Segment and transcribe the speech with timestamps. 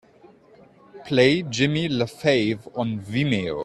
[1.05, 3.59] Play Jimmy Lafave on Vimeo.